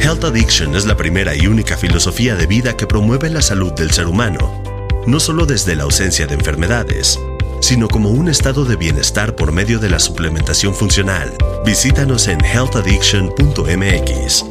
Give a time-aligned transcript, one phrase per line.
[0.00, 3.90] Health Addiction es la primera y única filosofía de vida que promueve la salud del
[3.90, 4.62] ser humano,
[5.06, 7.20] no solo desde la ausencia de enfermedades,
[7.60, 11.36] sino como un estado de bienestar por medio de la suplementación funcional.
[11.66, 14.44] Visítanos en healthaddiction.mx.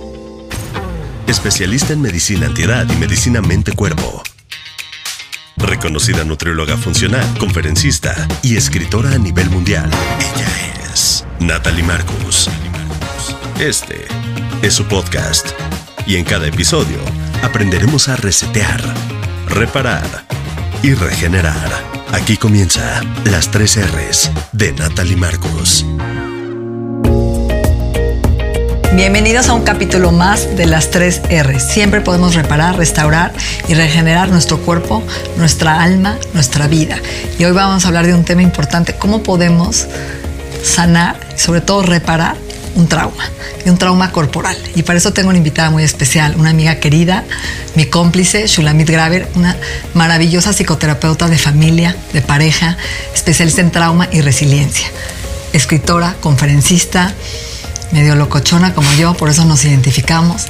[1.26, 4.22] Especialista en medicina antiedad y medicina mente-cuerpo.
[5.58, 9.90] Reconocida nutrióloga funcional, conferencista y escritora a nivel mundial.
[10.20, 12.48] Ella es Natalie Marcus.
[13.60, 14.06] Este
[14.62, 15.48] es su podcast.
[16.06, 16.98] Y en cada episodio
[17.44, 18.82] aprenderemos a resetear,
[19.48, 20.26] reparar
[20.84, 21.70] y regenerar.
[22.12, 25.86] Aquí comienza las tres R's de Natalie Marcus.
[28.96, 31.60] Bienvenidos a un capítulo más de las tres R.
[31.60, 33.32] Siempre podemos reparar, restaurar
[33.68, 35.04] y regenerar nuestro cuerpo,
[35.38, 36.98] nuestra alma, nuestra vida.
[37.38, 39.88] Y hoy vamos a hablar de un tema importante, cómo podemos
[40.64, 42.36] sanar sobre todo reparar
[42.80, 43.24] un trauma,
[43.66, 44.58] y un trauma corporal.
[44.76, 47.26] Y para eso tengo una invitada muy especial, una amiga querida,
[47.76, 49.56] mi cómplice, Shulamit Graver, una
[49.94, 52.78] maravillosa psicoterapeuta de familia, de pareja,
[53.14, 54.88] especialista en trauma y resiliencia,
[55.54, 57.14] escritora, conferencista,
[57.92, 60.48] medio locochona como yo, por eso nos identificamos.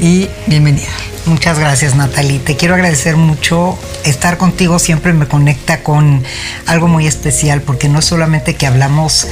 [0.00, 0.88] Y bienvenida.
[1.26, 2.38] Muchas gracias Natalie.
[2.38, 3.78] Te quiero agradecer mucho.
[4.04, 6.24] Estar contigo siempre me conecta con
[6.66, 9.26] algo muy especial porque no solamente que hablamos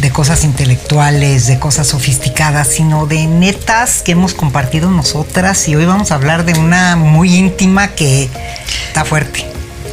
[0.00, 5.84] de cosas intelectuales, de cosas sofisticadas, sino de netas que hemos compartido nosotras y hoy
[5.84, 8.30] vamos a hablar de una muy íntima que
[8.88, 9.46] está fuerte.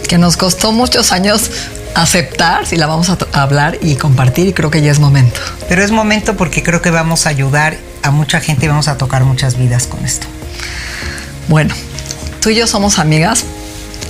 [0.08, 1.52] Que nos costó muchos años
[1.96, 5.40] aceptar si la vamos a hablar y compartir y creo que ya es momento.
[5.68, 8.98] Pero es momento porque creo que vamos a ayudar a mucha gente y vamos a
[8.98, 10.28] tocar muchas vidas con esto.
[11.48, 11.74] Bueno,
[12.42, 13.46] tú y yo somos amigas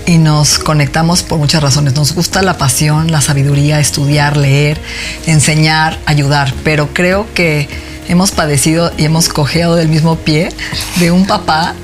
[0.07, 1.94] y nos conectamos por muchas razones.
[1.94, 4.79] Nos gusta la pasión, la sabiduría, estudiar, leer,
[5.28, 7.68] enseñar, ayudar, pero creo que
[8.07, 10.50] hemos padecido y hemos cojeado del mismo pie
[10.95, 11.75] de un papá,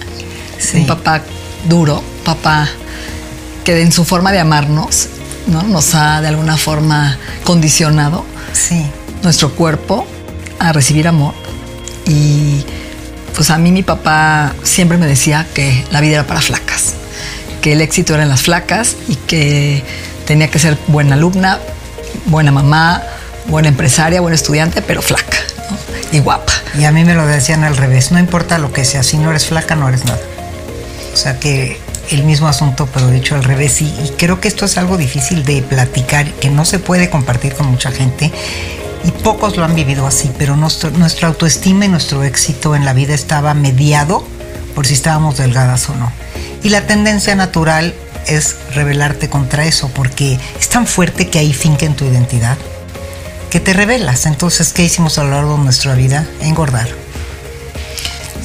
[0.73, 1.21] un papá
[1.67, 2.69] duro, papá
[3.65, 5.09] que en su forma de amarnos
[5.47, 5.63] ¿no?
[5.63, 8.85] nos ha de alguna forma condicionado sí.
[9.21, 10.07] nuestro cuerpo
[10.59, 11.33] a recibir amor
[12.05, 12.63] y
[13.35, 16.93] pues a mí mi papá siempre me decía que la vida era para flacas
[17.63, 19.83] que el éxito era en las flacas y que
[20.27, 21.59] tenía que ser buena alumna,
[22.25, 23.01] buena mamá,
[23.47, 25.37] buena empresaria, buena estudiante, pero flaca
[26.11, 26.51] y guapa.
[26.77, 29.29] Y a mí me lo decían al revés, no importa lo que sea, si no
[29.29, 30.19] eres flaca no eres nada.
[31.13, 31.79] O sea que
[32.11, 33.81] el mismo asunto, pero dicho al revés.
[33.81, 37.53] Y, y creo que esto es algo difícil de platicar, que no se puede compartir
[37.53, 38.29] con mucha gente.
[39.05, 42.91] Y pocos lo han vivido así, pero nuestro, nuestra autoestima y nuestro éxito en la
[42.91, 44.25] vida estaba mediado
[44.75, 46.11] por si estábamos delgadas o no.
[46.63, 47.93] Y la tendencia natural
[48.27, 52.57] es rebelarte contra eso, porque es tan fuerte que hay finca en tu identidad
[53.49, 54.25] que te rebelas.
[54.25, 56.25] Entonces, ¿qué hicimos a lo largo de nuestra vida?
[56.41, 56.87] Engordar.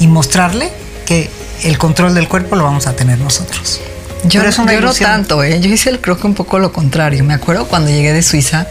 [0.01, 0.71] Y mostrarle
[1.07, 1.31] que
[1.65, 3.81] el control del cuerpo lo vamos a tener nosotros.
[4.25, 5.61] Yo, yo no tanto, ¿eh?
[5.61, 7.25] yo hice el, creo que un poco lo contrario.
[7.25, 8.67] Me acuerdo cuando llegué de Suiza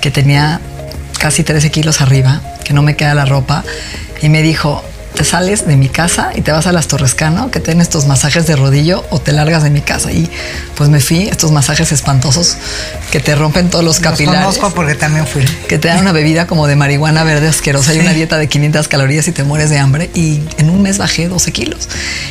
[0.00, 0.60] que tenía
[1.18, 3.64] casi 13 kilos arriba, que no me queda la ropa,
[4.22, 4.84] y me dijo,
[5.22, 8.44] te sales de mi casa y te vas a las Torrescano, que tienen estos masajes
[8.48, 10.10] de rodillo, o te largas de mi casa.
[10.10, 10.28] Y
[10.74, 12.56] pues me fui, estos masajes espantosos
[13.12, 14.42] que te rompen todos los capilares.
[14.42, 15.44] Los conozco porque también fui.
[15.68, 18.88] Que te dan una bebida como de marihuana verde asquerosa y una dieta de 500
[18.88, 20.10] calorías y te mueres de hambre.
[20.12, 21.88] Y en un mes bajé 12 kilos.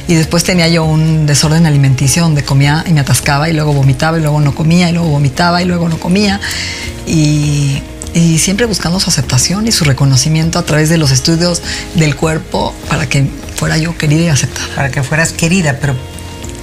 [0.09, 4.17] Y después tenía yo un desorden alimenticio donde comía y me atascaba y luego vomitaba
[4.17, 6.41] y luego no comía y luego vomitaba y luego no comía.
[7.07, 7.81] Y
[8.13, 11.61] y siempre buscando su aceptación y su reconocimiento a través de los estudios
[11.95, 13.25] del cuerpo para que
[13.55, 14.67] fuera yo querida y aceptada.
[14.75, 15.95] Para que fueras querida, pero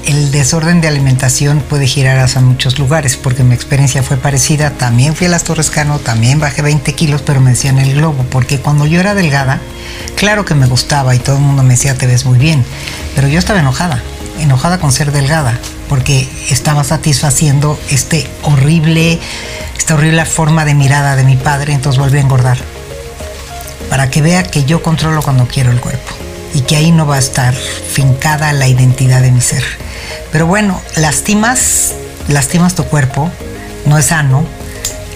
[0.06, 4.71] el desorden de alimentación puede girar hacia muchos lugares, porque mi experiencia fue parecida.
[4.71, 8.25] También fui a las Torres Cano, también bajé 20 kilos, pero me decían el globo,
[8.31, 9.61] porque cuando yo era delgada,
[10.17, 12.65] claro que me gustaba y todo el mundo me decía, te ves muy bien,
[13.15, 14.03] pero yo estaba enojada,
[14.40, 15.58] enojada con ser delgada,
[15.88, 19.19] porque estaba satisfaciendo este horrible
[19.88, 22.58] esta horrible forma de mirada de mi padre, entonces volví a engordar.
[23.88, 26.12] Para que vea que yo controlo cuando quiero el cuerpo
[26.52, 29.64] y que ahí no va a estar fincada la identidad de mi ser.
[30.31, 31.94] Pero bueno, lastimas,
[32.29, 33.31] lastimas tu cuerpo,
[33.87, 34.44] no es sano,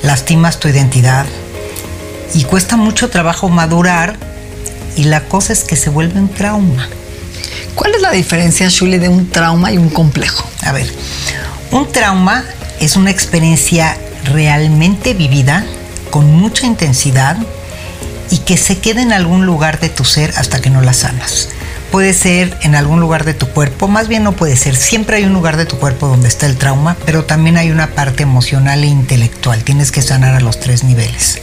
[0.03, 1.27] lastimas tu identidad
[2.33, 4.17] y cuesta mucho trabajo madurar
[4.97, 6.89] y la cosa es que se vuelve un trauma.
[7.75, 10.49] ¿Cuál es la diferencia, Shuli, de un trauma y un complejo?
[10.63, 10.93] A ver,
[11.71, 12.45] un trauma
[12.81, 15.65] es una experiencia realmente vivida,
[16.11, 17.39] con mucha intensidad
[18.31, 21.49] y que se queda en algún lugar de tu ser hasta que no la sanas.
[21.91, 24.77] Puede ser en algún lugar de tu cuerpo, más bien no puede ser.
[24.77, 27.89] Siempre hay un lugar de tu cuerpo donde está el trauma, pero también hay una
[27.89, 29.63] parte emocional e intelectual.
[29.65, 31.41] Tienes que sanar a los tres niveles.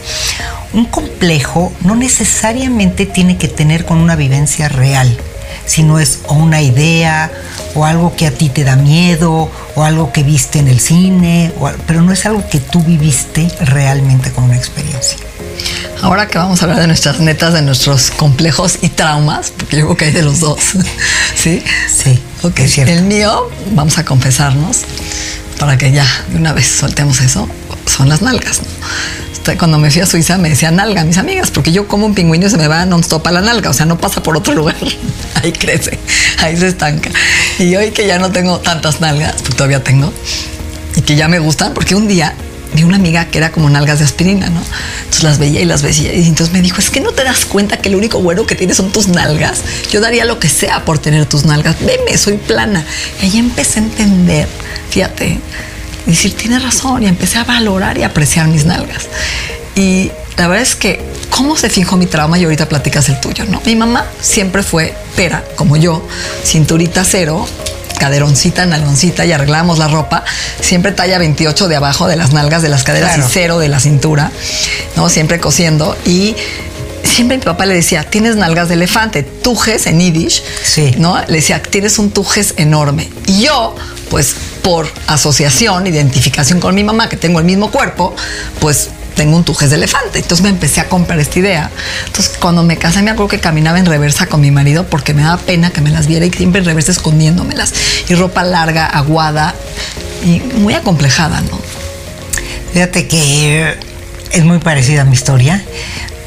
[0.72, 5.16] Un complejo no necesariamente tiene que tener con una vivencia real
[5.66, 7.30] si no es o una idea
[7.74, 11.52] o algo que a ti te da miedo o algo que viste en el cine,
[11.86, 15.18] pero no es algo que tú viviste realmente como una experiencia.
[16.02, 19.84] Ahora que vamos a hablar de nuestras netas, de nuestros complejos y traumas, porque yo
[19.84, 20.60] creo que hay de los dos,
[21.36, 21.62] ¿sí?
[21.94, 22.60] Sí, ok.
[22.78, 24.78] El mío, vamos a confesarnos,
[25.58, 27.46] para que ya de una vez soltemos eso,
[27.86, 28.60] son las nalgas.
[28.60, 29.19] Este,
[29.58, 32.46] cuando me fui a Suiza me decían nalga mis amigas, porque yo como un pingüino
[32.46, 34.76] y se me va non-stop a la nalga, o sea, no pasa por otro lugar,
[35.42, 35.98] ahí crece,
[36.38, 37.10] ahí se estanca.
[37.58, 40.12] Y hoy que ya no tengo tantas nalgas, porque todavía tengo,
[40.96, 42.34] y que ya me gustan, porque un día
[42.72, 44.62] vi una amiga que era como nalgas de aspirina, ¿no?
[45.00, 46.14] Entonces las veía y las veía.
[46.14, 48.54] Y entonces me dijo, es que no te das cuenta que lo único bueno que
[48.54, 49.62] tienes son tus nalgas.
[49.90, 51.76] Yo daría lo que sea por tener tus nalgas.
[51.80, 52.84] Veme, soy plana.
[53.20, 54.48] Y ahí empecé a entender,
[54.90, 55.40] fíjate,
[56.06, 59.06] decir, tiene razón, y empecé a valorar y apreciar mis nalgas.
[59.74, 61.00] Y la verdad es que,
[61.30, 62.38] ¿cómo se fijó mi trauma?
[62.38, 63.60] Y ahorita platicas el tuyo, ¿no?
[63.64, 66.06] Mi mamá siempre fue pera, como yo,
[66.44, 67.46] cinturita cero,
[67.98, 70.24] caderoncita, naloncita y arreglábamos la ropa,
[70.60, 73.78] siempre talla 28 de abajo de las nalgas, de las caderas y cero de la
[73.78, 74.32] cintura,
[74.96, 75.10] ¿no?
[75.10, 76.34] Siempre cosiendo y
[77.04, 80.94] siempre mi papá le decía, tienes nalgas de elefante, tujes en yiddish, sí.
[80.96, 81.18] ¿no?
[81.26, 83.10] Le decía, tienes un tujes enorme.
[83.26, 83.76] Y yo,
[84.08, 88.14] pues por asociación, identificación con mi mamá, que tengo el mismo cuerpo,
[88.60, 90.18] pues tengo un tujes de elefante.
[90.18, 91.70] Entonces me empecé a comprar esta idea.
[92.06, 95.22] Entonces cuando me casé me acuerdo que caminaba en reversa con mi marido porque me
[95.22, 97.72] daba pena que me las viera y siempre en reversa escondiéndomelas.
[98.08, 99.54] Y ropa larga, aguada
[100.24, 101.60] y muy acomplejada, ¿no?
[102.72, 103.76] Fíjate que
[104.32, 105.62] es muy parecida a mi historia.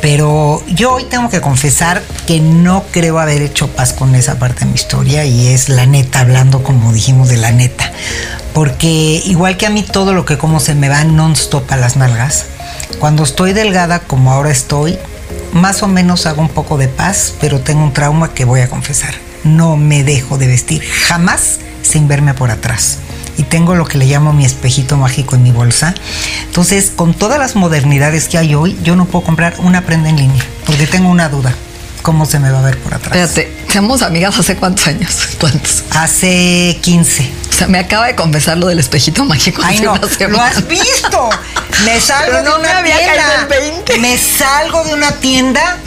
[0.03, 4.59] Pero yo hoy tengo que confesar que no creo haber hecho paz con esa parte
[4.59, 7.89] de mi historia y es la neta, hablando como dijimos de la neta.
[8.53, 11.95] Porque igual que a mí todo lo que como se me va non-stop a las
[11.95, 12.47] nalgas,
[12.99, 14.99] cuando estoy delgada como ahora estoy,
[15.53, 18.67] más o menos hago un poco de paz, pero tengo un trauma que voy a
[18.67, 19.13] confesar.
[19.45, 22.97] No me dejo de vestir jamás sin verme por atrás
[23.37, 25.93] y tengo lo que le llamo mi espejito mágico en mi bolsa.
[26.45, 30.17] Entonces, con todas las modernidades que hay hoy, yo no puedo comprar una prenda en
[30.17, 31.53] línea porque tengo una duda.
[32.01, 33.15] ¿Cómo se me va a ver por atrás?
[33.15, 35.29] Espérate, ¿seamos amigas hace cuántos años?
[35.39, 35.83] ¿Cuántos?
[35.91, 37.29] Hace 15.
[37.49, 39.61] O sea, me acaba de confesar lo del espejito mágico.
[39.63, 41.29] Ay, no, lo has visto.
[41.85, 43.47] Me salgo de una tienda.
[44.01, 45.77] Me salgo de una tienda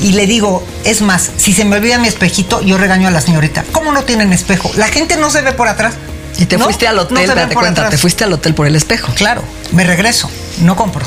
[0.00, 3.20] y le digo, es más, si se me olvida mi espejito, yo regaño a la
[3.20, 3.64] señorita.
[3.70, 4.68] ¿Cómo no tienen espejo?
[4.76, 5.94] La gente no se ve por atrás.
[6.38, 9.12] Y te fuiste al hotel, no date cuenta, te fuiste al hotel por el espejo.
[9.14, 9.42] Claro,
[9.72, 10.30] me regreso,
[10.60, 11.06] no compro.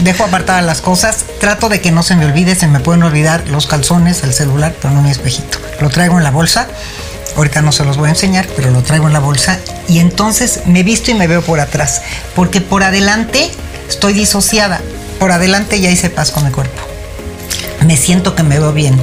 [0.00, 3.46] Dejo apartadas las cosas, trato de que no se me olvide, se me pueden olvidar
[3.48, 5.58] los calzones, el celular, pero no mi espejito.
[5.80, 6.66] Lo traigo en la bolsa,
[7.36, 10.60] ahorita no se los voy a enseñar, pero lo traigo en la bolsa y entonces
[10.66, 12.02] me visto y me veo por atrás,
[12.34, 13.50] porque por adelante
[13.88, 14.80] estoy disociada,
[15.18, 16.82] por adelante ya hice paz con mi cuerpo.
[17.86, 19.00] Me siento que me veo bien.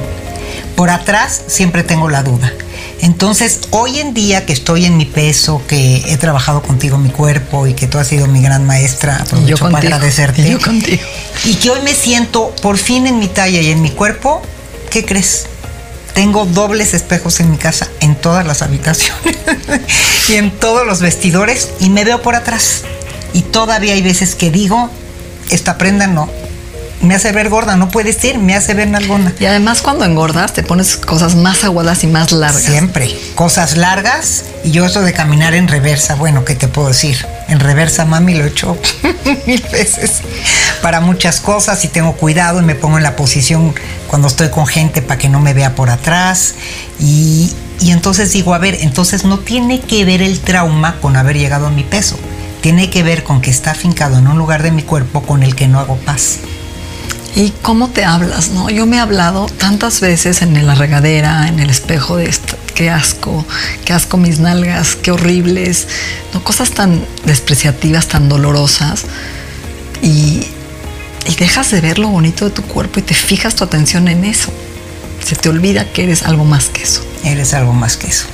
[0.76, 2.52] Por atrás siempre tengo la duda.
[3.02, 7.66] Entonces, hoy en día que estoy en mi peso, que he trabajado contigo mi cuerpo
[7.66, 10.42] y que tú has sido mi gran maestra, aprovecho yo para agradecerte.
[10.46, 11.02] Y yo contigo.
[11.44, 14.42] Y que hoy me siento por fin en mi talla y en mi cuerpo,
[14.90, 15.46] ¿qué crees?
[16.14, 19.38] Tengo dobles espejos en mi casa, en todas las habitaciones
[20.28, 22.82] y en todos los vestidores y me veo por atrás.
[23.32, 24.90] Y todavía hay veces que digo,
[25.50, 26.28] esta prenda no,
[27.02, 29.32] me hace ver gorda, no puede ser, me hace ver nalgona.
[29.40, 32.62] Y además cuando engordas te pones cosas más aguadas y más largas.
[32.62, 37.26] Siempre, cosas largas y yo eso de caminar en reversa, bueno, ¿qué te puedo decir?
[37.48, 38.76] En reversa, mami, lo he hecho
[39.46, 40.20] mil veces
[40.82, 43.74] para muchas cosas y tengo cuidado y me pongo en la posición
[44.06, 46.54] cuando estoy con gente para que no me vea por atrás
[46.98, 51.38] y, y entonces digo, a ver, entonces no tiene que ver el trauma con haber
[51.38, 52.18] llegado a mi peso,
[52.60, 55.54] tiene que ver con que está afincado en un lugar de mi cuerpo con el
[55.54, 56.40] que no hago paz
[57.34, 58.70] y cómo te hablas, ¿no?
[58.70, 62.90] Yo me he hablado tantas veces en la regadera, en el espejo de esto, qué
[62.90, 63.44] asco,
[63.84, 65.86] qué asco mis nalgas, qué horribles,
[66.34, 66.42] ¿no?
[66.42, 69.04] Cosas tan despreciativas, tan dolorosas.
[70.02, 70.46] Y,
[71.26, 74.24] y dejas de ver lo bonito de tu cuerpo y te fijas tu atención en
[74.24, 74.50] eso.
[75.24, 77.04] Se te olvida que eres algo más que eso.
[77.22, 78.24] Eres algo más que eso.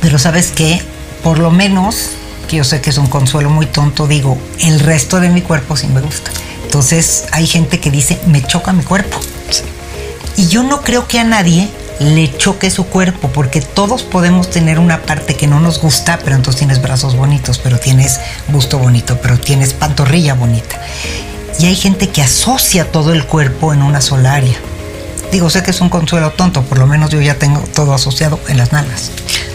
[0.00, 0.82] Pero sabes qué,
[1.22, 2.12] por lo menos,
[2.48, 5.76] que yo sé que es un consuelo muy tonto, digo, el resto de mi cuerpo
[5.76, 6.30] sí me gusta
[6.70, 9.18] Entonces hay gente que dice, me choca mi cuerpo.
[10.36, 14.78] Y yo no creo que a nadie le choque su cuerpo, porque todos podemos tener
[14.78, 19.18] una parte que no nos gusta, pero entonces tienes brazos bonitos, pero tienes busto bonito,
[19.20, 20.80] pero tienes pantorrilla bonita.
[21.58, 24.54] Y hay gente que asocia todo el cuerpo en una sola área.
[25.32, 28.38] Digo, sé que es un consuelo tonto, por lo menos yo ya tengo todo asociado
[28.46, 29.10] en las nalgas.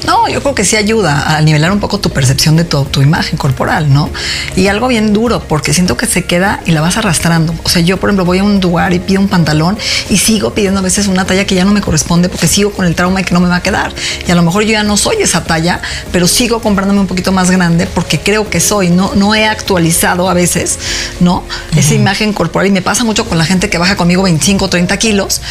[0.05, 3.37] No, yo creo que sí ayuda a nivelar un poco tu percepción de tu, imagen
[3.37, 4.09] corporal, ¿no?
[4.55, 7.55] Y algo bien duro, porque siento que se queda y la vas arrastrando.
[7.63, 9.77] O sea, yo, por ejemplo, voy a un lugar y pido un pantalón
[10.09, 12.85] y sigo pidiendo a veces una talla que ya no me corresponde porque sigo con
[12.85, 13.93] el trauma y que no me va a quedar.
[14.27, 15.81] Y a lo mejor yo ya no soy esa talla,
[16.11, 18.89] pero sigo comprándome un poquito más grande porque creo que soy.
[18.89, 20.77] No, no he actualizado a veces,
[21.19, 21.43] ¿no?
[21.75, 22.67] Esa imagen corporal.
[22.67, 25.41] Y me pasa mucho con la gente que baja conmigo 25 o 30 kilos,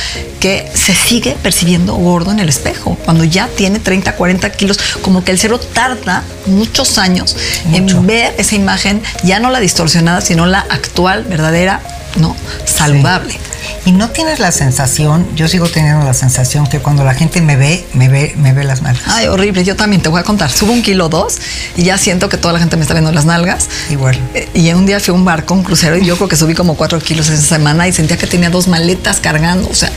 [0.41, 5.25] que se sigue percibiendo gordo en el espejo, cuando ya tiene 30, 40 kilos, como
[5.25, 7.37] que el cerebro tarda muchos años
[7.67, 7.99] Mucho.
[7.99, 11.81] en ver esa imagen, ya no la distorsionada, sino la actual, verdadera,
[12.17, 12.37] ¿no?
[12.65, 13.33] Saludable.
[13.33, 13.39] Sí.
[13.87, 17.57] Y no tienes la sensación, yo sigo teniendo la sensación que cuando la gente me
[17.57, 19.05] ve, me ve, me ve las nalgas.
[19.07, 19.65] Ay, horrible.
[19.65, 20.51] Yo también te voy a contar.
[20.51, 21.37] Subo un kilo dos
[21.77, 23.69] y ya siento que toda la gente me está viendo las nalgas.
[23.91, 24.19] Igual.
[24.55, 26.77] Y un día fui a un barco, un crucero, y yo creo que subí como
[26.77, 29.69] cuatro kilos esa semana y sentía que tenía dos maletas cargando.
[29.69, 29.91] O sea,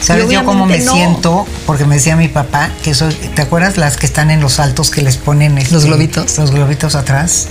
[0.00, 0.92] ¿sabes yo cómo me no.
[0.92, 1.46] siento?
[1.66, 4.90] Porque me decía mi papá que eso, ¿te acuerdas las que están en los altos
[4.90, 6.38] que les ponen este, los globitos?
[6.38, 7.48] Los globitos atrás.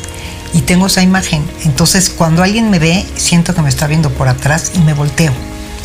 [0.54, 1.46] Y tengo esa imagen.
[1.66, 5.34] Entonces, cuando alguien me ve, siento que me está viendo por atrás y me volteo.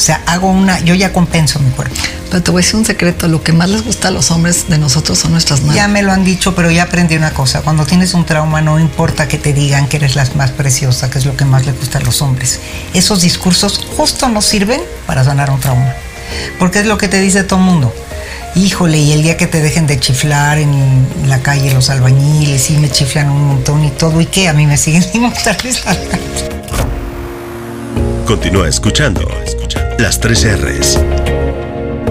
[0.01, 1.95] O sea, hago una, yo ya compenso mi cuerpo.
[2.31, 4.71] Pero te voy a decir un secreto, lo que más les gusta a los hombres
[4.71, 5.77] de nosotros son nuestras manos.
[5.77, 8.81] Ya me lo han dicho, pero ya aprendí una cosa, cuando tienes un trauma no
[8.81, 11.73] importa que te digan que eres la más preciosa, que es lo que más le
[11.73, 12.61] gusta a los hombres.
[12.95, 15.93] Esos discursos justo nos sirven para sanar un trauma.
[16.59, 17.95] Porque es lo que te dice todo el mundo.
[18.55, 22.79] Híjole, y el día que te dejen de chiflar en la calle los albañiles y
[22.79, 24.49] me chiflan un montón y todo, ¿y qué?
[24.49, 25.83] A mí me siguen sin gustarles
[28.25, 29.29] Continúa escuchando
[30.01, 30.99] Las Tres R's.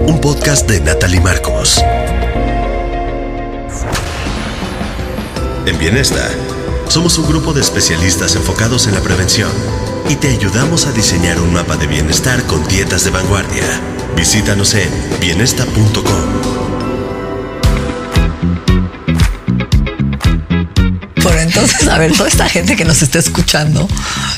[0.06, 1.82] Un podcast de Natalie Marcos.
[5.66, 6.24] En Bienesta,
[6.88, 9.50] somos un grupo de especialistas enfocados en la prevención
[10.08, 13.64] y te ayudamos a diseñar un mapa de bienestar con dietas de vanguardia.
[14.16, 14.88] Visítanos en
[15.20, 16.04] bienesta.com.
[21.16, 23.88] Pero entonces, a ver, toda esta gente que nos está escuchando,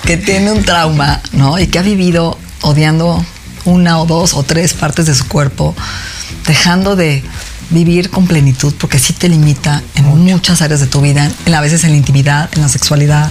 [0.07, 1.59] que tiene un trauma, ¿no?
[1.59, 3.23] Y que ha vivido odiando
[3.65, 5.75] una o dos o tres partes de su cuerpo,
[6.47, 7.23] dejando de
[7.71, 10.35] vivir con plenitud, porque sí te limita en Mucho.
[10.37, 13.31] muchas áreas de tu vida, en, a veces en la intimidad, en la sexualidad,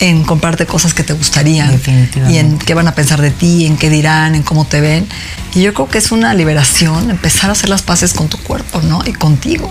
[0.00, 1.80] en comprarte cosas que te gustarían
[2.28, 5.06] y en qué van a pensar de ti, en qué dirán, en cómo te ven.
[5.54, 8.82] Y yo creo que es una liberación empezar a hacer las paces con tu cuerpo,
[8.82, 9.02] ¿no?
[9.06, 9.70] Y contigo.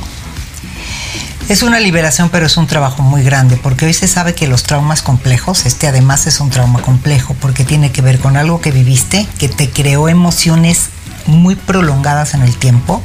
[1.48, 4.64] Es una liberación, pero es un trabajo muy grande, porque hoy se sabe que los
[4.64, 8.72] traumas complejos, este además es un trauma complejo, porque tiene que ver con algo que
[8.72, 10.90] viviste, que te creó emociones
[11.28, 13.00] muy prolongadas en el tiempo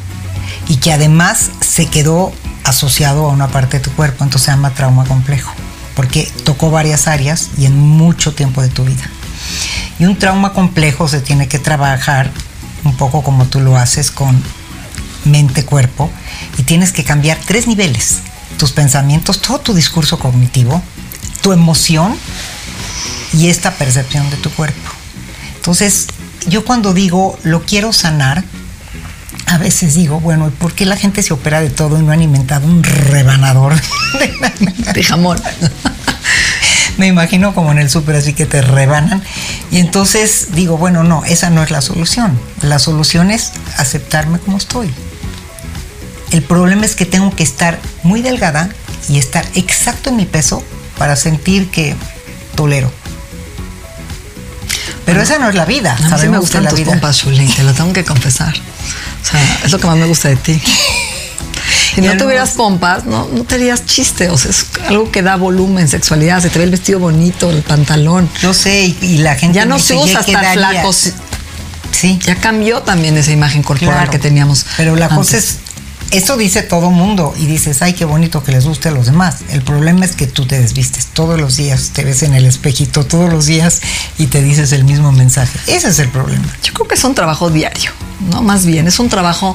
[0.68, 2.32] y que además se quedó
[2.64, 5.52] asociado a una parte de tu cuerpo, entonces se llama trauma complejo,
[5.94, 9.04] porque tocó varias áreas y en mucho tiempo de tu vida.
[9.98, 12.30] Y un trauma complejo se tiene que trabajar
[12.84, 14.42] un poco como tú lo haces con
[15.26, 16.10] mente-cuerpo
[16.56, 18.20] y tienes que cambiar tres niveles
[18.60, 20.82] tus pensamientos, todo tu discurso cognitivo,
[21.40, 22.14] tu emoción
[23.32, 24.90] y esta percepción de tu cuerpo.
[25.56, 26.08] Entonces,
[26.46, 28.44] yo cuando digo lo quiero sanar,
[29.46, 32.12] a veces digo, bueno, ¿y por qué la gente se opera de todo y no
[32.12, 33.74] han inventado un rebanador
[34.18, 35.40] de, de jamón?
[36.98, 39.22] Me imagino como en el súper, así que te rebanan.
[39.70, 42.38] Y entonces digo, bueno, no, esa no es la solución.
[42.60, 44.92] La solución es aceptarme como estoy.
[46.30, 48.68] El problema es que tengo que estar muy delgada
[49.08, 50.62] y estar exacto en mi peso
[50.98, 51.96] para sentir que
[52.54, 52.92] tolero.
[55.04, 55.96] Pero bueno, esa no es la vida.
[56.12, 56.90] A mí me gustan tus vida.
[56.92, 58.54] pompas, Shuli, te lo tengo que confesar.
[58.54, 60.60] O sea, es lo que más me gusta de ti.
[61.94, 64.28] Si no tuvieras pompas, no, no te harías chiste.
[64.30, 66.40] O sea, es algo que da volumen, sexualidad.
[66.40, 68.30] Se te ve el vestido bonito, el pantalón.
[68.40, 71.10] Yo sé, y, y la gente ya no se usa estar flacos.
[71.90, 72.18] Sí.
[72.24, 74.10] Ya cambió también esa imagen corporal Claro.
[74.12, 74.64] que teníamos.
[74.76, 75.16] Pero la antes.
[75.18, 75.58] cosa es,
[76.10, 79.38] eso dice todo mundo y dices, ay, qué bonito que les guste a los demás.
[79.50, 83.04] El problema es que tú te desvistes todos los días, te ves en el espejito
[83.04, 83.80] todos los días
[84.18, 85.58] y te dices el mismo mensaje.
[85.68, 86.46] Ese es el problema.
[86.64, 87.92] Yo creo que es un trabajo diario,
[88.30, 88.42] ¿no?
[88.42, 89.54] Más bien, es un trabajo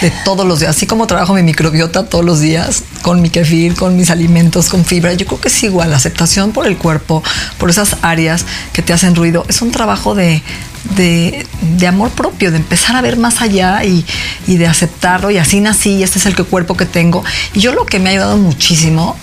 [0.00, 0.76] de todos los días.
[0.76, 4.84] Así como trabajo mi microbiota todos los días, con mi kefir, con mis alimentos, con
[4.84, 5.12] fibra.
[5.14, 5.90] Yo creo que es igual.
[5.90, 7.22] La aceptación por el cuerpo,
[7.58, 10.42] por esas áreas que te hacen ruido, es un trabajo de,
[10.94, 11.46] de,
[11.78, 14.04] de amor propio, de empezar a ver más allá y,
[14.46, 15.30] y de aceptarlo.
[15.30, 17.24] Y así nací, y este es el que- cuerpo que tengo.
[17.54, 19.16] Y yo lo que me ha ayudado muchísimo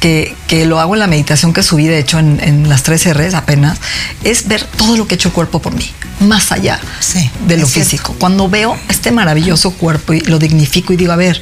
[0.00, 3.04] que, que lo hago en la meditación que subí, de hecho, en, en las tres
[3.12, 3.78] R's apenas,
[4.24, 5.88] es ver todo lo que ha hecho el cuerpo por mí,
[6.20, 7.90] más allá Sí, de lo cierto.
[7.90, 8.16] físico.
[8.18, 11.40] Cuando veo este maravilloso cuerpo y lo dignifico y digo, a ver,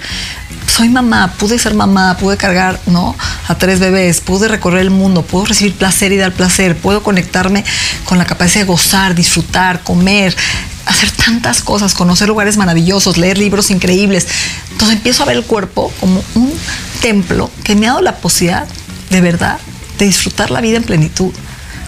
[0.67, 3.17] soy mamá, pude ser mamá, pude cargar, ¿no?
[3.49, 7.65] A tres bebés, pude recorrer el mundo, puedo recibir placer y dar placer, puedo conectarme
[8.11, 10.37] con la capacidad de gozar, disfrutar, comer,
[10.85, 14.27] hacer tantas cosas, conocer lugares maravillosos, leer libros increíbles.
[14.73, 16.53] Entonces empiezo a ver el cuerpo como un
[17.01, 18.67] templo que me ha dado la posibilidad,
[19.11, 19.61] de verdad,
[19.97, 21.33] de disfrutar la vida en plenitud,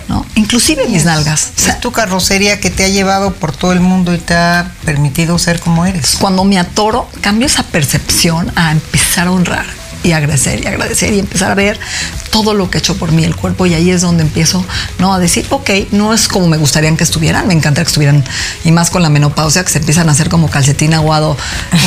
[0.09, 0.25] ¿no?
[0.37, 1.51] Inclusive mis nalgas.
[1.59, 4.35] O sea, es tu carrocería que te ha llevado por todo el mundo y te
[4.35, 6.19] ha permitido ser como eres.
[6.21, 11.19] cuando me atoro, cambio esa percepción a empezar a honrar y agradecer y agradecer y
[11.19, 11.79] empezar a ver
[12.31, 14.65] todo lo que ha hecho por mí el cuerpo y ahí es donde empiezo
[14.99, 18.25] no a decir ok no es como me gustaría que estuvieran me encanta que estuvieran
[18.65, 21.37] y más con la menopausia que se empiezan a hacer como calcetín aguado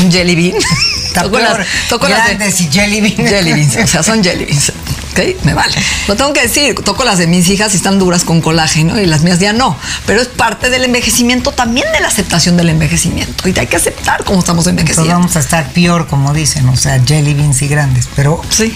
[0.04, 0.56] un jelly bean.
[1.14, 1.58] Toco las,
[1.88, 3.28] toco las de- y jelly bean.
[3.30, 4.72] jelly beans o sea son jelly beans
[5.16, 5.76] ok me vale
[6.08, 9.06] lo tengo que decir toco las de mis hijas y están duras con colágeno y
[9.06, 13.48] las mías ya no pero es parte del envejecimiento también de la aceptación del envejecimiento
[13.48, 16.76] y hay que aceptar cómo estamos Entonces envejeciendo vamos a estar peor, como dicen, o
[16.76, 18.08] sea, jelly beans y grandes.
[18.16, 18.74] Pero Sí.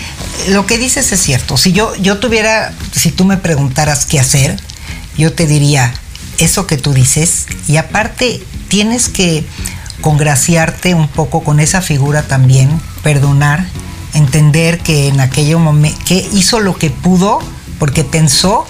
[0.49, 1.57] lo que dices es cierto.
[1.57, 4.57] Si yo, yo tuviera, si tú me preguntaras qué hacer,
[5.17, 5.93] yo te diría
[6.37, 7.47] eso que tú dices.
[7.67, 9.45] Y aparte, tienes que
[10.01, 12.69] congraciarte un poco con esa figura también,
[13.03, 13.65] perdonar,
[14.13, 17.39] entender que en aquel momento, que hizo lo que pudo
[17.79, 18.65] porque pensó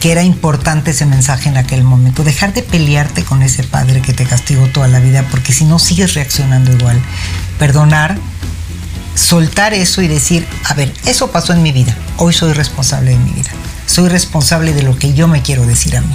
[0.00, 2.22] que era importante ese mensaje en aquel momento.
[2.22, 5.78] Dejar de pelearte con ese padre que te castigó toda la vida, porque si no
[5.78, 7.00] sigues reaccionando igual.
[7.58, 8.16] Perdonar,
[9.14, 13.18] soltar eso y decir, a ver, eso pasó en mi vida, hoy soy responsable de
[13.18, 13.50] mi vida.
[13.86, 16.14] Soy responsable de lo que yo me quiero decir a mí.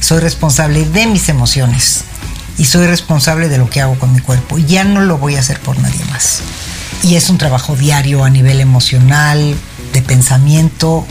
[0.00, 2.04] Soy responsable de mis emociones.
[2.58, 4.58] Y soy responsable de lo que hago con mi cuerpo.
[4.58, 6.42] Ya no lo voy a hacer por nadie más.
[7.02, 9.54] Y es un trabajo diario a nivel emocional,
[9.92, 11.06] de pensamiento,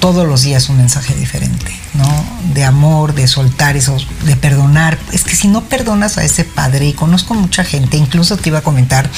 [0.00, 2.06] todos los días un mensaje diferente, ¿no?
[2.54, 4.98] De amor, de soltar esos, de perdonar.
[5.12, 8.58] Es que si no perdonas a ese padre, y conozco mucha gente, incluso te iba
[8.58, 9.10] a comentar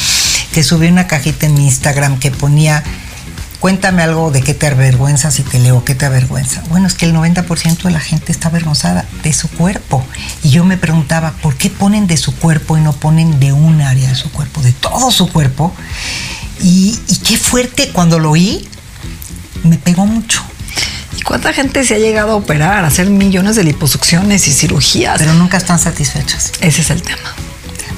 [0.53, 2.83] que subí una cajita en mi Instagram que ponía,
[3.61, 6.63] cuéntame algo de qué te avergüenzas y te leo qué te avergüenza.
[6.69, 10.05] Bueno, es que el 90% de la gente está avergonzada de su cuerpo.
[10.43, 13.81] Y yo me preguntaba, ¿por qué ponen de su cuerpo y no ponen de un
[13.81, 15.75] área de su cuerpo, de todo su cuerpo?
[16.63, 18.69] Y, y qué fuerte cuando lo oí,
[19.65, 20.43] me pegó mucho.
[21.17, 25.19] ¿Y cuánta gente se ha llegado a operar, a hacer millones de liposucciones y cirugías?
[25.19, 26.53] pero nunca están satisfechas.
[26.61, 27.35] Ese es el tema.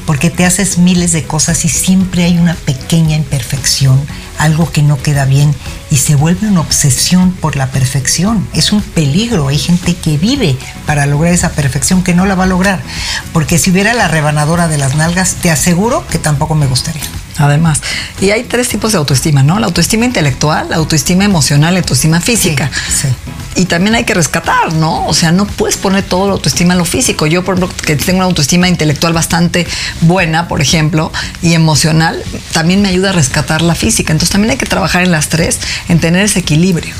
[0.06, 4.00] Porque te haces miles de cosas y siempre hay una pequeña imperfección,
[4.40, 5.54] algo que no queda bien
[5.90, 8.48] y se vuelve una obsesión por la perfección.
[8.54, 9.48] Es un peligro.
[9.48, 12.82] Hay gente que vive para lograr esa perfección que no la va a lograr.
[13.32, 17.02] Porque si hubiera la rebanadora de las nalgas, te aseguro que tampoco me gustaría.
[17.38, 17.80] Además,
[18.20, 19.58] y hay tres tipos de autoestima, ¿no?
[19.58, 22.70] La autoestima intelectual, la autoestima emocional, la autoestima física.
[22.88, 23.08] Sí, sí.
[23.56, 25.06] Y también hay que rescatar, ¿no?
[25.06, 27.26] O sea, no puedes poner todo la autoestima en lo físico.
[27.26, 29.66] Yo, por ejemplo, que tengo una autoestima intelectual bastante
[30.02, 31.12] buena, por ejemplo,
[31.42, 34.12] y emocional, también me ayuda a rescatar la física.
[34.12, 36.94] Entonces también hay que trabajar en las tres, en tener ese equilibrio.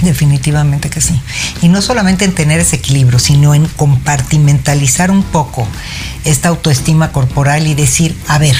[0.00, 1.20] Definitivamente que sí.
[1.62, 5.68] Y no solamente en tener ese equilibrio, sino en compartimentalizar un poco
[6.24, 8.56] esta autoestima corporal y decir, a ver,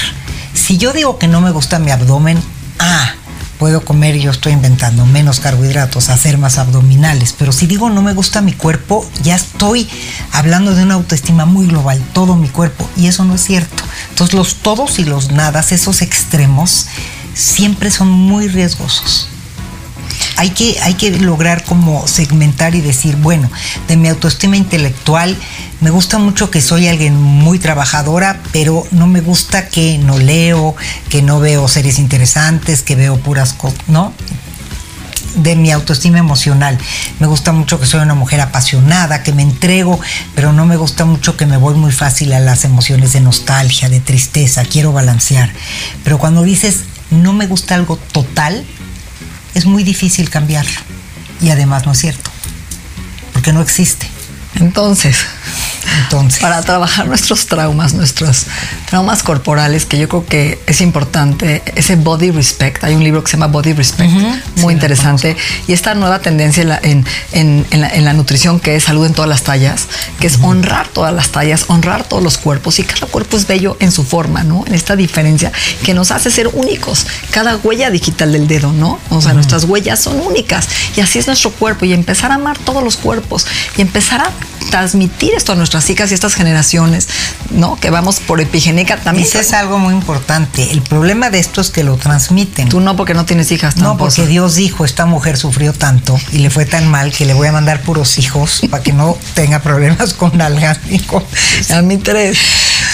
[0.53, 2.41] si yo digo que no me gusta mi abdomen,
[2.79, 3.13] ah,
[3.59, 8.13] puedo comer, yo estoy inventando, menos carbohidratos, hacer más abdominales, pero si digo no me
[8.13, 9.89] gusta mi cuerpo, ya estoy
[10.31, 13.83] hablando de una autoestima muy global, todo mi cuerpo, y eso no es cierto.
[14.09, 16.87] Entonces los todos y los nadas, esos extremos,
[17.33, 19.29] siempre son muy riesgosos
[20.37, 23.49] hay que, hay que lograr como segmentar y decir, bueno,
[23.87, 25.37] de mi autoestima intelectual,
[25.81, 30.75] me gusta mucho que soy alguien muy trabajadora, pero no me gusta que no leo,
[31.09, 34.13] que no veo series interesantes, que veo puras cosas, ¿no?
[35.35, 36.77] de mi autoestima emocional.
[37.19, 39.99] Me gusta mucho que soy una mujer apasionada, que me entrego,
[40.35, 43.89] pero no me gusta mucho que me voy muy fácil a las emociones de nostalgia,
[43.89, 45.51] de tristeza, quiero balancear.
[46.03, 48.65] Pero cuando dices no me gusta algo total,
[49.53, 50.79] es muy difícil cambiarlo.
[51.41, 52.31] Y además no es cierto,
[53.33, 54.07] porque no existe.
[54.55, 55.17] Entonces,
[56.03, 58.45] Entonces, para trabajar nuestros traumas, nuestros
[58.89, 63.31] traumas corporales, que yo creo que es importante, ese body respect, hay un libro que
[63.31, 67.05] se llama Body Respect, Ujú, muy sí, interesante, y esta nueva tendencia en la, en,
[67.31, 69.87] en- en la, en la nutrición que es salud en todas las tallas,
[70.19, 73.77] que es honrar todas las tallas, honrar todos los cuerpos, y cada cuerpo es bello
[73.79, 74.63] en su forma, ¿no?
[74.67, 75.51] En esta diferencia
[75.83, 78.99] que nos hace ser únicos, cada huella digital del dedo, ¿no?
[79.09, 82.57] O sea, nuestras huellas son únicas, y así es nuestro cuerpo, y empezar a amar
[82.57, 83.45] todos los cuerpos,
[83.77, 84.31] y empezar a
[84.69, 87.07] transmitir esto a nuestras hijas y estas generaciones,
[87.51, 87.75] ¿no?
[87.79, 89.25] Que vamos por epigénica también.
[89.25, 90.71] Dices algo muy importante.
[90.71, 92.69] El problema de esto es que lo transmiten.
[92.69, 93.77] Tú no, porque no tienes hijas.
[93.77, 97.33] No, porque Dios dijo, esta mujer sufrió tanto y le fue tan mal que le
[97.33, 100.79] voy a mandar puros hijos para que no tenga problemas con nalgas.
[101.71, 102.37] A mí tres.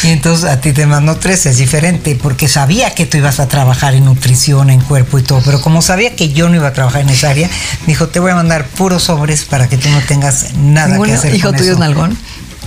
[0.04, 3.48] Y entonces a ti te mandó tres, es diferente, porque sabía que tú ibas a
[3.48, 6.74] trabajar en nutrición, en cuerpo y todo, pero como sabía que yo no iba a
[6.74, 7.50] trabajar en esa área,
[7.82, 11.12] me dijo, te voy a mandar puros hombres para que tú no tengas nada que
[11.12, 11.36] hacer.
[11.36, 12.18] ¿Hijo tuyo es nalgón?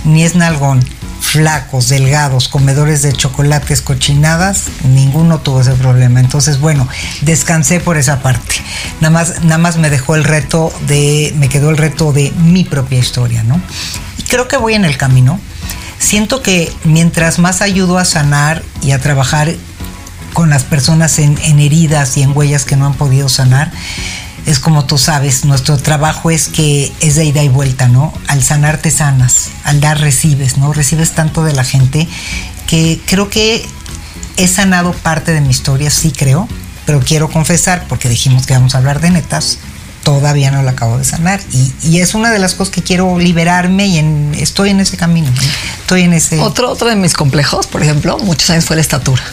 [0.05, 0.83] Ni es nalgón.
[1.19, 6.19] Flacos, delgados, comedores de chocolates, cochinadas, ninguno tuvo ese problema.
[6.19, 6.87] Entonces, bueno,
[7.21, 8.55] descansé por esa parte.
[9.01, 12.63] Nada más, nada más me dejó el reto de, me quedó el reto de mi
[12.65, 13.59] propia historia, ¿no?
[14.17, 15.39] Y creo que voy en el camino
[16.03, 19.55] siento que mientras más ayudo a sanar y a trabajar
[20.33, 23.71] con las personas en, heridas y en huellas que no han podido sanar,
[24.45, 28.13] es como tú sabes, nuestro trabajo es que es de ida y vuelta, ¿no?
[28.27, 30.73] Al sanar te sanas, al dar recibes, ¿no?
[30.73, 32.07] Recibes tanto de la gente
[32.67, 33.65] que creo que
[34.37, 36.47] he sanado parte de mi historia, sí creo,
[36.85, 39.59] pero quiero confesar, porque dijimos que vamos a hablar de netas,
[40.03, 41.39] todavía no la acabo de sanar.
[41.83, 45.31] Y, es una de las cosas que quiero liberarme y estoy en ese camino.
[45.81, 46.39] Estoy en ese.
[46.39, 49.23] Otro, otro de mis complejos, por ejemplo, muchos años fue la estatura.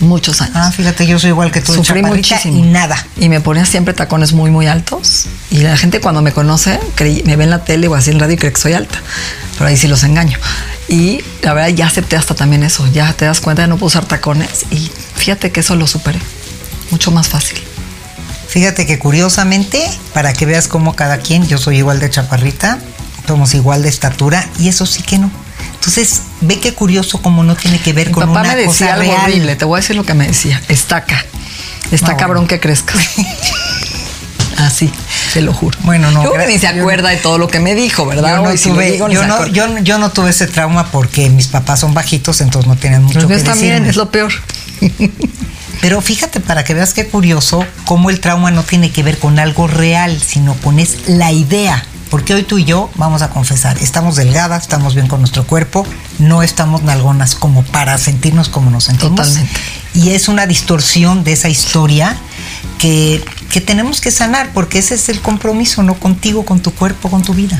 [0.00, 0.56] Muchos años.
[0.56, 1.74] Ah, fíjate, yo soy igual que tú.
[1.74, 2.58] Sufrí muchísimo.
[2.58, 3.06] Y nada.
[3.18, 5.26] Y me ponía siempre tacones muy, muy altos.
[5.50, 6.80] Y la gente cuando me conoce,
[7.24, 8.98] me ve en la tele o así en radio y cree que soy alta.
[9.58, 10.38] Pero ahí sí los engaño.
[10.88, 12.86] Y la verdad ya acepté hasta también eso.
[12.92, 14.64] Ya te das cuenta de no puedo usar tacones.
[14.70, 16.18] Y fíjate que eso lo superé.
[16.90, 17.60] Mucho más fácil.
[18.48, 22.80] Fíjate que curiosamente, para que veas cómo cada quien, yo soy igual de chaparrita,
[23.28, 25.30] somos igual de estatura, y eso sí que no.
[25.80, 28.94] Entonces, ve qué curioso cómo no tiene que ver Mi con papá una me decía
[28.94, 29.22] algo real.
[29.22, 30.60] horrible, te voy a decir lo que me decía.
[30.68, 31.24] Estaca.
[31.90, 32.94] Está cabrón que crezca.
[34.58, 34.92] Así,
[35.32, 35.78] te lo juro.
[35.84, 36.22] Bueno, no.
[36.22, 38.36] Yo creo que ni se acuerda de todo lo que me dijo, ¿verdad?
[38.36, 39.54] Yo no, si tuve, digo, ni yo, se no, acuerda.
[39.54, 43.20] yo, yo no tuve ese trauma porque mis papás son bajitos, entonces no tienen mucho
[43.20, 44.32] Los que también, es lo peor.
[45.80, 49.38] Pero fíjate para que veas qué curioso cómo el trauma no tiene que ver con
[49.38, 51.86] algo real, sino con es la idea.
[52.10, 55.86] Porque hoy tú y yo vamos a confesar, estamos delgadas, estamos bien con nuestro cuerpo,
[56.18, 59.16] no estamos nalgonas como para sentirnos como nos sentimos.
[59.16, 59.60] Totalmente.
[59.94, 62.16] Y es una distorsión de esa historia
[62.78, 67.08] que, que tenemos que sanar, porque ese es el compromiso, no contigo, con tu cuerpo,
[67.10, 67.58] con tu vida.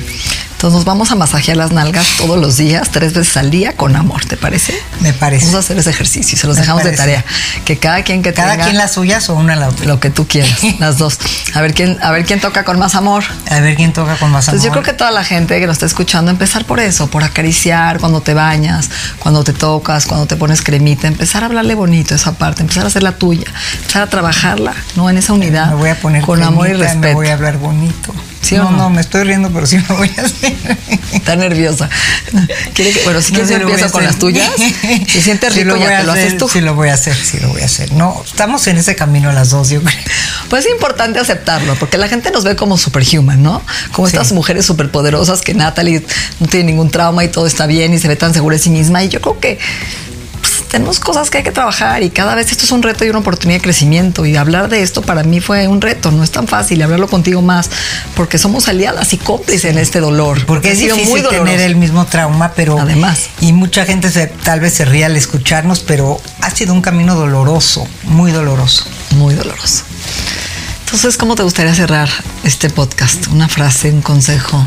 [0.61, 3.97] Entonces nos vamos a masajear las nalgas todos los días, tres veces al día, con
[3.97, 4.75] amor, ¿te parece?
[5.01, 5.47] Me parece.
[5.47, 7.25] Vamos a hacer ese ejercicio, se los Me dejamos de tarea.
[7.65, 9.87] Que cada quien que Cada tenga quien las suyas o una la otra.
[9.87, 11.19] lo que tú quieras, las dos.
[11.55, 13.25] A ver quién, a ver quién toca con más amor.
[13.49, 14.57] A ver quién toca con más amor.
[14.57, 17.25] Entonces yo creo que toda la gente que nos está escuchando, empezar por eso, por
[17.25, 22.15] acariciar cuando te bañas, cuando te tocas, cuando te pones cremita, empezar a hablarle bonito
[22.15, 23.47] esa parte, empezar a hacer la tuya,
[23.79, 25.09] empezar a trabajarla, ¿no?
[25.09, 25.69] En esa unidad.
[25.69, 27.01] me voy a poner con amor y respeto.
[27.01, 28.13] Me voy a hablar bonito.
[28.43, 28.77] ¿Sí no, o no?
[28.79, 30.57] no, me estoy riendo, pero sí lo voy a hacer.
[31.13, 31.89] Está nerviosa.
[32.75, 34.51] ¿Quiere que, bueno, si No, quieres sí a empiezo con las tuyas.
[35.07, 36.49] Si sientes rico, ya te lo haces tú.
[36.49, 37.93] Sí lo voy a hacer, sí lo voy a hacer.
[37.93, 39.99] No, estamos en ese camino las dos, yo creo.
[40.49, 43.63] Pues es importante aceptarlo, porque la gente nos ve como superhuman, ¿no?
[43.93, 44.17] Como Sí.
[44.17, 46.05] estas mujeres superpoderosas que Natalie
[46.41, 48.71] no tiene ningún trauma y todo está bien y se ve tan segura de sí
[48.71, 49.05] misma.
[49.05, 49.59] Y yo creo que
[50.71, 53.19] tenemos cosas que hay que trabajar y cada vez esto es un reto y una
[53.19, 54.25] oportunidad de crecimiento.
[54.25, 57.43] Y hablar de esto para mí fue un reto, no es tan fácil hablarlo contigo
[57.43, 57.69] más,
[58.15, 60.47] porque somos aliadas y cómplices en este dolor.
[60.47, 61.45] Porque es difícil doloroso.
[61.45, 62.79] tener el mismo trauma, pero.
[62.79, 63.29] Además.
[63.41, 67.15] Y mucha gente se, tal vez se ríe al escucharnos, pero ha sido un camino
[67.17, 68.85] doloroso, muy doloroso.
[69.17, 69.83] Muy doloroso.
[70.85, 72.09] Entonces, ¿cómo te gustaría cerrar
[72.45, 73.27] este podcast?
[73.29, 74.65] Una frase, un consejo.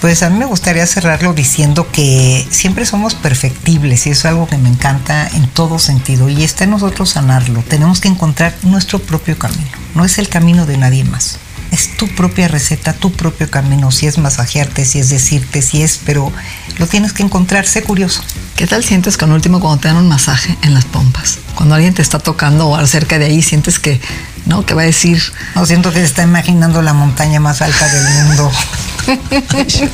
[0.00, 4.48] Pues a mí me gustaría cerrarlo diciendo que siempre somos perfectibles y eso es algo
[4.48, 7.62] que me encanta en todo sentido y está en nosotros sanarlo.
[7.68, 11.36] Tenemos que encontrar nuestro propio camino, no es el camino de nadie más.
[11.70, 16.00] Es tu propia receta, tu propio camino, si es masajearte, si es decirte, si es,
[16.04, 16.32] pero
[16.78, 18.24] lo tienes que encontrar, sé curioso.
[18.56, 21.38] ¿Qué tal sientes con último cuando te dan un masaje en las pompas?
[21.54, 24.00] Cuando alguien te está tocando o cerca de ahí, sientes que,
[24.46, 24.64] ¿no?
[24.64, 25.22] Que va a decir,
[25.54, 28.50] No siento que se está imaginando la montaña más alta del mundo.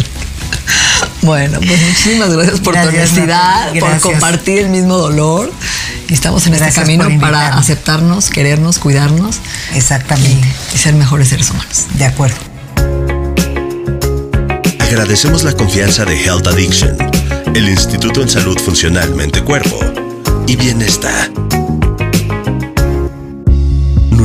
[1.22, 5.52] bueno, pues muchísimas gracias por Gracias, tu honestidad, por compartir el mismo dolor.
[6.08, 9.38] Y estamos en este Gracias camino por para aceptarnos, querernos, cuidarnos
[9.74, 11.86] Exactamente, y ser mejores seres humanos.
[11.94, 12.36] de acuerdo.
[14.80, 16.96] Agradecemos la confianza de Health Addiction,
[17.54, 19.80] el Instituto en Salud Funcional Mente-Cuerpo
[20.46, 21.30] y Bienestar.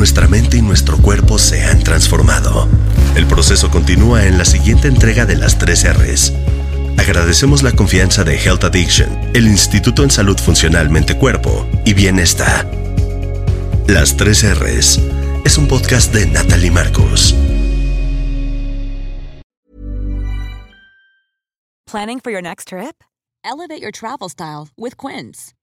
[0.02, 2.68] Nuestra mente y nuestro cuerpo se han transformado.
[3.14, 6.32] El proceso continúa en la siguiente entrega de las tres R's.
[6.98, 12.68] Agradecemos la confianza de Health Addiction, el Instituto en Salud Funcional Mente-Cuerpo y Bienestar.
[13.86, 15.00] Las tres R's
[15.44, 17.36] es un podcast de Natalie Marcos.
[21.86, 23.04] Planning for your next trip?
[23.44, 25.54] Elevate your travel style with Quince.